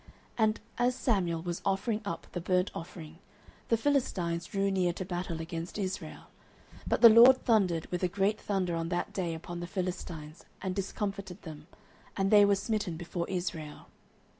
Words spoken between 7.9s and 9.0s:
with a great thunder on